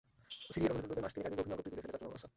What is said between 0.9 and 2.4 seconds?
মাস তিনেক আগে গভীর নলকূপটি তুলে ফেলে চট্টগ্রাম ওয়াসা।